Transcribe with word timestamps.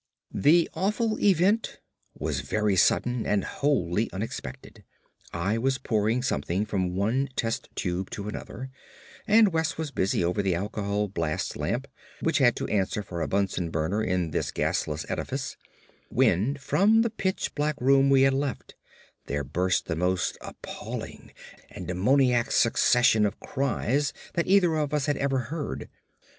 The 0.33 0.67
awful 0.73 1.19
event 1.19 1.79
was 2.17 2.41
very 2.41 2.75
sudden, 2.75 3.27
and 3.27 3.43
wholly 3.43 4.09
unexpected. 4.11 4.83
I 5.31 5.59
was 5.59 5.77
pouring 5.77 6.23
something 6.23 6.65
from 6.65 6.95
one 6.95 7.29
test 7.35 7.69
tube 7.75 8.09
to 8.09 8.27
another, 8.27 8.71
and 9.27 9.53
West 9.53 9.77
was 9.77 9.91
busy 9.91 10.23
over 10.23 10.41
the 10.41 10.55
alcohol 10.55 11.07
blast 11.07 11.55
lamp 11.55 11.87
which 12.19 12.39
had 12.39 12.55
to 12.55 12.67
answer 12.67 13.03
for 13.03 13.21
a 13.21 13.27
Bunsen 13.27 13.69
burner 13.69 14.01
in 14.01 14.31
this 14.31 14.49
gasless 14.51 15.05
edifice, 15.07 15.55
when 16.09 16.55
from 16.57 17.03
the 17.03 17.11
pitch 17.11 17.53
black 17.53 17.79
room 17.79 18.09
we 18.09 18.23
had 18.23 18.33
left 18.33 18.73
there 19.27 19.43
burst 19.43 19.85
the 19.85 19.95
most 19.95 20.35
appalling 20.41 21.31
and 21.69 21.87
daemoniac 21.87 22.49
succession 22.51 23.23
of 23.23 23.39
cries 23.39 24.13
that 24.33 24.47
either 24.47 24.73
of 24.77 24.95
us 24.95 25.05
had 25.05 25.17
ever 25.17 25.37
heard. 25.53 25.89